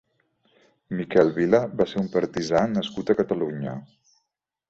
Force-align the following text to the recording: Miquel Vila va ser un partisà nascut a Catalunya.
Miquel 1.01 1.27
Vila 1.35 1.59
va 1.81 1.85
ser 1.91 2.01
un 2.03 2.09
partisà 2.15 2.63
nascut 2.73 3.11
a 3.15 3.19
Catalunya. 3.23 3.75